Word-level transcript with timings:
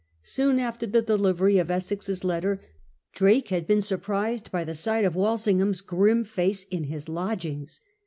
Soon 0.23 0.57
after 0.57 0.87
the 0.87 1.03
delivery 1.03 1.59
of 1.59 1.69
Essex's 1.69 2.23
letter, 2.23 2.59
Drake 3.13 3.49
had 3.49 3.67
been 3.67 3.83
surprised 3.83 4.51
by 4.51 4.63
the 4.63 4.73
sight 4.73 5.05
of 5.05 5.13
Walsingham's 5.13 5.81
grim 5.81 6.23
face 6.23 6.63
in 6.71 6.85
his 6.85 7.07
lodgings. 7.07 7.81